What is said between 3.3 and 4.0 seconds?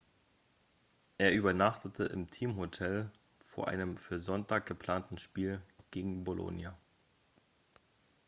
vor einem